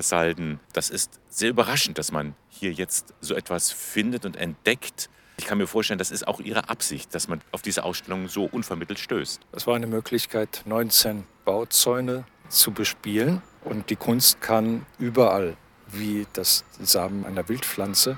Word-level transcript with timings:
Herr 0.00 0.04
Salden. 0.04 0.60
Das 0.72 0.88
ist 0.88 1.20
sehr 1.28 1.50
überraschend, 1.50 1.98
dass 1.98 2.10
man 2.10 2.34
hier 2.48 2.72
jetzt 2.72 3.12
so 3.20 3.34
etwas 3.34 3.70
findet 3.70 4.24
und 4.24 4.34
entdeckt. 4.34 5.10
Ich 5.36 5.44
kann 5.44 5.58
mir 5.58 5.66
vorstellen, 5.66 5.98
das 5.98 6.10
ist 6.10 6.26
auch 6.26 6.40
Ihre 6.40 6.70
Absicht, 6.70 7.14
dass 7.14 7.28
man 7.28 7.42
auf 7.52 7.60
diese 7.60 7.84
Ausstellung 7.84 8.26
so 8.28 8.46
unvermittelt 8.46 8.98
stößt. 8.98 9.42
Es 9.52 9.66
war 9.66 9.76
eine 9.76 9.86
Möglichkeit, 9.86 10.62
19 10.64 11.24
Bauzäune 11.44 12.24
zu 12.48 12.72
bespielen. 12.72 13.42
Und 13.62 13.90
die 13.90 13.96
Kunst 13.96 14.40
kann 14.40 14.86
überall, 14.98 15.58
wie 15.88 16.26
das 16.32 16.64
Samen 16.80 17.26
einer 17.26 17.50
Wildpflanze, 17.50 18.16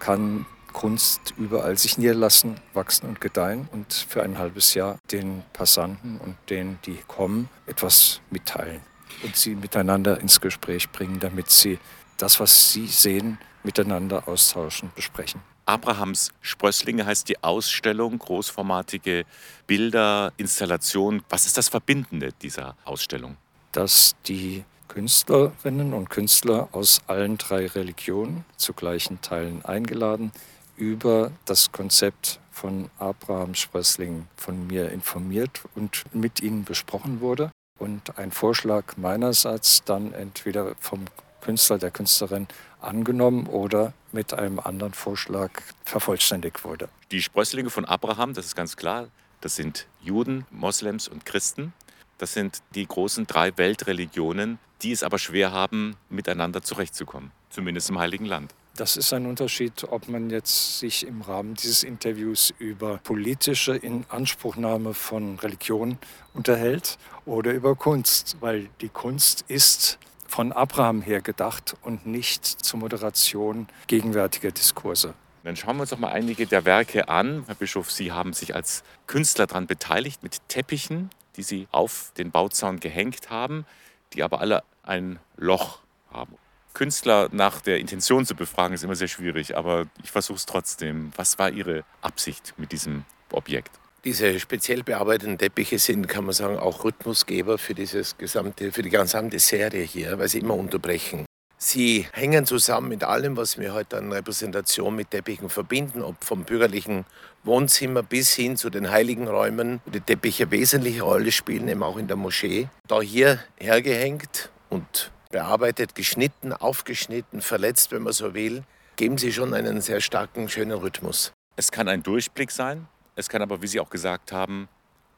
kann 0.00 0.44
Kunst 0.72 1.34
überall 1.38 1.78
sich 1.78 1.98
niederlassen, 1.98 2.56
wachsen 2.74 3.06
und 3.06 3.20
gedeihen 3.20 3.68
und 3.70 3.92
für 3.92 4.24
ein 4.24 4.38
halbes 4.38 4.74
Jahr 4.74 4.98
den 5.12 5.44
Passanten 5.52 6.18
und 6.18 6.34
denen, 6.50 6.80
die 6.84 6.98
kommen, 7.06 7.48
etwas 7.66 8.20
mitteilen 8.30 8.80
und 9.22 9.36
sie 9.36 9.54
miteinander 9.54 10.20
ins 10.20 10.40
Gespräch 10.40 10.90
bringen, 10.90 11.20
damit 11.20 11.50
sie 11.50 11.78
das, 12.16 12.40
was 12.40 12.72
sie 12.72 12.86
sehen, 12.86 13.38
miteinander 13.64 14.28
austauschen, 14.28 14.90
besprechen. 14.94 15.40
Abrahams 15.64 16.32
Sprösslinge 16.40 17.06
heißt 17.06 17.28
die 17.28 17.42
Ausstellung, 17.42 18.18
großformatige 18.18 19.24
Bilder, 19.66 20.32
Installationen. 20.36 21.22
Was 21.28 21.46
ist 21.46 21.56
das 21.56 21.68
Verbindende 21.68 22.32
dieser 22.42 22.76
Ausstellung? 22.84 23.36
Dass 23.70 24.16
die 24.26 24.64
Künstlerinnen 24.88 25.94
und 25.94 26.10
Künstler 26.10 26.68
aus 26.72 27.00
allen 27.06 27.38
drei 27.38 27.66
Religionen 27.66 28.44
zu 28.56 28.74
gleichen 28.74 29.20
Teilen 29.22 29.64
eingeladen 29.64 30.32
über 30.76 31.30
das 31.44 31.70
Konzept 31.70 32.40
von 32.50 32.90
Abraham 32.98 33.54
Sprössling 33.54 34.26
von 34.36 34.66
mir 34.66 34.90
informiert 34.90 35.62
und 35.74 36.04
mit 36.12 36.42
ihnen 36.42 36.64
besprochen 36.64 37.20
wurde. 37.20 37.51
Und 37.82 38.16
ein 38.16 38.30
Vorschlag 38.30 38.96
meinerseits 38.96 39.82
dann 39.82 40.12
entweder 40.12 40.76
vom 40.78 41.04
Künstler, 41.40 41.78
der 41.78 41.90
Künstlerin 41.90 42.46
angenommen 42.80 43.48
oder 43.48 43.92
mit 44.12 44.34
einem 44.34 44.60
anderen 44.60 44.94
Vorschlag 44.94 45.50
vervollständigt 45.84 46.62
wurde. 46.62 46.88
Die 47.10 47.20
Sprösslinge 47.20 47.70
von 47.70 47.84
Abraham, 47.84 48.34
das 48.34 48.46
ist 48.46 48.54
ganz 48.54 48.76
klar, 48.76 49.08
das 49.40 49.56
sind 49.56 49.88
Juden, 50.00 50.46
Moslems 50.52 51.08
und 51.08 51.26
Christen. 51.26 51.72
Das 52.18 52.34
sind 52.34 52.62
die 52.76 52.86
großen 52.86 53.26
drei 53.26 53.58
Weltreligionen, 53.58 54.60
die 54.82 54.92
es 54.92 55.02
aber 55.02 55.18
schwer 55.18 55.50
haben, 55.50 55.96
miteinander 56.08 56.62
zurechtzukommen, 56.62 57.32
zumindest 57.50 57.90
im 57.90 57.98
Heiligen 57.98 58.26
Land. 58.26 58.54
Das 58.74 58.96
ist 58.96 59.12
ein 59.12 59.26
Unterschied, 59.26 59.84
ob 59.90 60.08
man 60.08 60.30
jetzt 60.30 60.78
sich 60.78 61.06
im 61.06 61.20
Rahmen 61.20 61.54
dieses 61.54 61.82
Interviews 61.82 62.54
über 62.58 62.96
politische 63.04 63.76
Inanspruchnahme 63.76 64.94
von 64.94 65.38
Religion 65.38 65.98
unterhält 66.32 66.96
oder 67.26 67.52
über 67.52 67.74
Kunst, 67.74 68.38
weil 68.40 68.70
die 68.80 68.88
Kunst 68.88 69.44
ist 69.48 69.98
von 70.26 70.52
Abraham 70.52 71.02
her 71.02 71.20
gedacht 71.20 71.76
und 71.82 72.06
nicht 72.06 72.46
zur 72.46 72.80
Moderation 72.80 73.68
gegenwärtiger 73.88 74.52
Diskurse. 74.52 75.12
Dann 75.44 75.54
schauen 75.54 75.76
wir 75.76 75.82
uns 75.82 75.90
doch 75.90 75.98
mal 75.98 76.12
einige 76.12 76.46
der 76.46 76.64
Werke 76.64 77.10
an. 77.10 77.44
Herr 77.46 77.56
Bischof, 77.56 77.90
Sie 77.90 78.10
haben 78.10 78.32
sich 78.32 78.54
als 78.54 78.84
Künstler 79.06 79.46
daran 79.46 79.66
beteiligt 79.66 80.22
mit 80.22 80.38
Teppichen, 80.48 81.10
die 81.36 81.42
Sie 81.42 81.68
auf 81.72 82.12
den 82.16 82.30
Bauzaun 82.30 82.80
gehängt 82.80 83.28
haben, 83.28 83.66
die 84.14 84.22
aber 84.22 84.40
alle 84.40 84.62
ein 84.82 85.18
Loch 85.36 85.80
haben. 86.10 86.36
Künstler 86.74 87.28
nach 87.32 87.60
der 87.60 87.78
Intention 87.78 88.26
zu 88.26 88.34
befragen, 88.34 88.74
ist 88.74 88.84
immer 88.84 88.94
sehr 88.94 89.08
schwierig, 89.08 89.56
aber 89.56 89.86
ich 90.02 90.10
versuche 90.10 90.36
es 90.36 90.46
trotzdem. 90.46 91.12
Was 91.16 91.38
war 91.38 91.50
Ihre 91.50 91.84
Absicht 92.00 92.54
mit 92.56 92.72
diesem 92.72 93.04
Objekt? 93.30 93.70
Diese 94.04 94.40
speziell 94.40 94.82
bearbeiteten 94.82 95.38
Teppiche 95.38 95.78
sind, 95.78 96.08
kann 96.08 96.24
man 96.24 96.32
sagen, 96.32 96.58
auch 96.58 96.82
Rhythmusgeber 96.82 97.56
für, 97.56 97.74
dieses 97.74 98.18
gesamte, 98.18 98.72
für 98.72 98.82
die 98.82 98.90
gesamte 98.90 99.38
Serie 99.38 99.84
hier, 99.84 100.18
weil 100.18 100.28
sie 100.28 100.40
immer 100.40 100.54
unterbrechen. 100.54 101.24
Sie 101.56 102.08
hängen 102.12 102.44
zusammen 102.44 102.88
mit 102.88 103.04
allem, 103.04 103.36
was 103.36 103.56
wir 103.56 103.72
heute 103.72 103.98
an 103.98 104.10
Repräsentation 104.10 104.96
mit 104.96 105.12
Teppichen 105.12 105.48
verbinden, 105.48 106.02
ob 106.02 106.24
vom 106.24 106.42
bürgerlichen 106.42 107.04
Wohnzimmer 107.44 108.02
bis 108.02 108.32
hin 108.32 108.56
zu 108.56 108.68
den 108.68 108.90
heiligen 108.90 109.28
Räumen, 109.28 109.80
wo 109.84 109.92
die 109.92 110.00
Teppiche 110.00 110.50
wesentliche 110.50 111.02
Rolle 111.02 111.30
spielen, 111.30 111.68
eben 111.68 111.84
auch 111.84 111.98
in 111.98 112.08
der 112.08 112.16
Moschee. 112.16 112.66
Da 112.88 113.00
hier 113.00 113.38
hergehängt 113.60 114.50
und 114.70 115.11
bearbeitet, 115.32 115.96
geschnitten, 115.96 116.52
aufgeschnitten, 116.52 117.40
verletzt, 117.40 117.90
wenn 117.90 118.02
man 118.02 118.12
so 118.12 118.34
will, 118.34 118.62
geben 118.94 119.18
sie 119.18 119.32
schon 119.32 119.54
einen 119.54 119.80
sehr 119.80 120.00
starken, 120.00 120.48
schönen 120.48 120.78
Rhythmus. 120.78 121.32
Es 121.56 121.72
kann 121.72 121.88
ein 121.88 122.04
Durchblick 122.04 122.52
sein, 122.52 122.86
es 123.16 123.28
kann 123.28 123.42
aber, 123.42 123.60
wie 123.60 123.66
Sie 123.66 123.80
auch 123.80 123.90
gesagt 123.90 124.30
haben, 124.30 124.68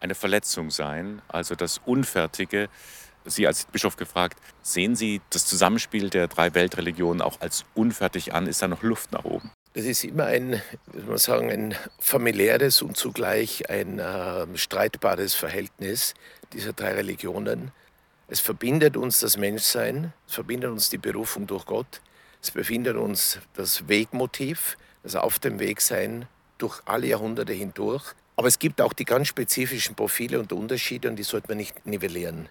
eine 0.00 0.14
Verletzung 0.14 0.70
sein, 0.70 1.22
also 1.28 1.54
das 1.54 1.78
Unfertige. 1.84 2.68
Sie 3.24 3.46
als 3.46 3.64
Bischof 3.66 3.96
gefragt, 3.96 4.38
sehen 4.62 4.96
Sie 4.96 5.20
das 5.30 5.46
Zusammenspiel 5.46 6.10
der 6.10 6.28
drei 6.28 6.54
Weltreligionen 6.54 7.22
auch 7.22 7.40
als 7.40 7.64
unfertig 7.74 8.34
an? 8.34 8.46
Ist 8.46 8.60
da 8.62 8.68
noch 8.68 8.82
Luft 8.82 9.12
nach 9.12 9.24
oben? 9.24 9.50
Das 9.72 9.84
ist 9.84 10.04
immer 10.04 10.26
ein, 10.26 10.60
muss 10.92 11.06
man 11.06 11.18
sagen, 11.18 11.50
ein 11.50 11.74
familiäres 11.98 12.82
und 12.82 12.96
zugleich 12.96 13.70
ein 13.70 13.98
äh, 13.98 14.46
streitbares 14.56 15.34
Verhältnis 15.34 16.14
dieser 16.52 16.72
drei 16.72 16.92
Religionen. 16.92 17.72
Es 18.28 18.40
verbindet 18.40 18.96
uns 18.96 19.20
das 19.20 19.36
Menschsein, 19.36 20.12
es 20.26 20.34
verbindet 20.34 20.70
uns 20.70 20.88
die 20.88 20.98
Berufung 20.98 21.46
durch 21.46 21.66
Gott, 21.66 22.00
es 22.42 22.50
verbindet 22.50 22.96
uns 22.96 23.38
das 23.54 23.86
Wegmotiv, 23.88 24.76
das 25.02 25.16
Auf 25.16 25.38
dem 25.38 25.58
Weg 25.58 25.80
sein 25.80 26.26
durch 26.56 26.80
alle 26.86 27.06
Jahrhunderte 27.06 27.52
hindurch. 27.52 28.14
Aber 28.36 28.48
es 28.48 28.58
gibt 28.58 28.80
auch 28.80 28.92
die 28.92 29.04
ganz 29.04 29.28
spezifischen 29.28 29.94
Profile 29.94 30.40
und 30.40 30.52
Unterschiede 30.52 31.08
und 31.08 31.16
die 31.16 31.22
sollte 31.22 31.48
man 31.48 31.58
nicht 31.58 31.86
nivellieren. 31.86 32.48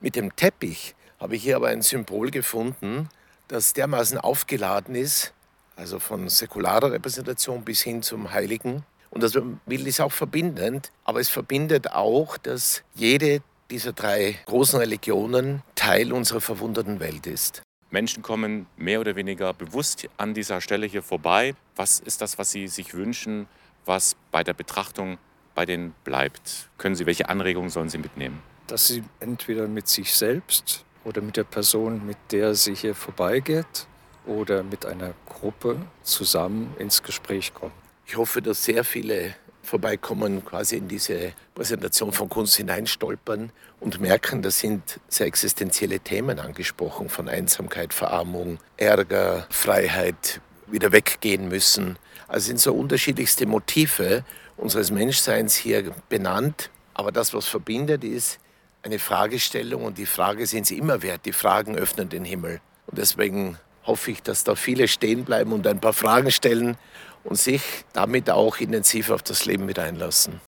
Mit 0.00 0.16
dem 0.16 0.36
Teppich 0.36 0.94
habe 1.18 1.36
ich 1.36 1.42
hier 1.42 1.56
aber 1.56 1.68
ein 1.68 1.82
Symbol 1.82 2.30
gefunden, 2.30 3.08
das 3.48 3.72
dermaßen 3.72 4.18
aufgeladen 4.18 4.94
ist, 4.94 5.32
also 5.76 5.98
von 5.98 6.28
säkularer 6.28 6.92
Repräsentation 6.92 7.64
bis 7.64 7.82
hin 7.82 8.02
zum 8.02 8.32
Heiligen. 8.32 8.84
Und 9.10 9.22
das 9.22 9.34
will 9.34 9.86
ist 9.86 10.00
auch 10.00 10.12
verbindend, 10.12 10.92
aber 11.04 11.20
es 11.20 11.30
verbindet 11.30 11.92
auch, 11.92 12.36
dass 12.36 12.82
jede 12.94 13.42
dieser 13.70 13.92
drei 13.92 14.38
großen 14.46 14.78
Religionen 14.78 15.62
Teil 15.74 16.12
unserer 16.12 16.40
verwunderten 16.40 17.00
Welt 17.00 17.26
ist. 17.26 17.62
Menschen 17.90 18.22
kommen 18.22 18.66
mehr 18.76 19.00
oder 19.00 19.14
weniger 19.16 19.54
bewusst 19.54 20.08
an 20.16 20.34
dieser 20.34 20.60
Stelle 20.60 20.86
hier 20.86 21.02
vorbei. 21.02 21.54
Was 21.76 22.00
ist 22.00 22.20
das, 22.20 22.38
was 22.38 22.50
Sie 22.50 22.66
sich 22.66 22.94
wünschen, 22.94 23.46
was 23.84 24.16
bei 24.30 24.42
der 24.42 24.54
Betrachtung 24.54 25.18
bei 25.54 25.64
denen 25.64 25.94
bleibt? 26.02 26.68
Können 26.78 26.96
Sie, 26.96 27.06
welche 27.06 27.28
Anregungen 27.28 27.70
sollen 27.70 27.88
Sie 27.88 27.98
mitnehmen? 27.98 28.42
Dass 28.66 28.88
Sie 28.88 29.04
entweder 29.20 29.68
mit 29.68 29.88
sich 29.88 30.12
selbst 30.12 30.84
oder 31.04 31.20
mit 31.20 31.36
der 31.36 31.44
Person, 31.44 32.04
mit 32.06 32.16
der 32.30 32.54
sie 32.54 32.74
hier 32.74 32.94
vorbeigeht, 32.94 33.86
oder 34.26 34.62
mit 34.62 34.86
einer 34.86 35.12
Gruppe 35.26 35.76
zusammen 36.02 36.74
ins 36.78 37.02
Gespräch 37.02 37.52
kommen. 37.52 37.74
Ich 38.06 38.16
hoffe, 38.16 38.40
dass 38.40 38.64
sehr 38.64 38.84
viele 38.84 39.34
vorbeikommen, 39.64 40.44
quasi 40.44 40.76
in 40.76 40.88
diese 40.88 41.32
Präsentation 41.54 42.12
von 42.12 42.28
Kunst 42.28 42.56
hineinstolpern 42.56 43.50
und 43.80 44.00
merken, 44.00 44.42
da 44.42 44.50
sind 44.50 45.00
sehr 45.08 45.26
existenzielle 45.26 46.00
Themen 46.00 46.38
angesprochen, 46.38 47.08
von 47.08 47.28
Einsamkeit, 47.28 47.92
Verarmung, 47.92 48.58
Ärger, 48.76 49.46
Freiheit, 49.50 50.40
wieder 50.66 50.92
weggehen 50.92 51.48
müssen. 51.48 51.98
Also 52.28 52.46
sind 52.48 52.60
so 52.60 52.74
unterschiedlichste 52.74 53.46
Motive 53.46 54.24
unseres 54.56 54.90
Menschseins 54.90 55.54
hier 55.54 55.94
benannt. 56.08 56.70
Aber 56.94 57.12
das, 57.12 57.34
was 57.34 57.46
verbindet, 57.46 58.04
ist 58.04 58.38
eine 58.82 58.98
Fragestellung 58.98 59.84
und 59.84 59.98
die 59.98 60.06
Frage 60.06 60.46
sind 60.46 60.66
sie 60.66 60.78
immer 60.78 61.02
wert. 61.02 61.22
Die 61.24 61.32
Fragen 61.32 61.76
öffnen 61.76 62.08
den 62.08 62.24
Himmel. 62.24 62.60
Und 62.86 62.98
deswegen 62.98 63.58
hoffe 63.84 64.10
ich, 64.10 64.22
dass 64.22 64.44
da 64.44 64.54
viele 64.54 64.88
stehen 64.88 65.24
bleiben 65.24 65.52
und 65.52 65.66
ein 65.66 65.80
paar 65.80 65.92
Fragen 65.92 66.30
stellen 66.30 66.76
und 67.24 67.36
sich 67.36 67.62
damit 67.92 68.30
auch 68.30 68.58
intensiv 68.58 69.10
auf 69.10 69.22
das 69.22 69.44
Leben 69.46 69.66
mit 69.66 69.78
einlassen. 69.78 70.40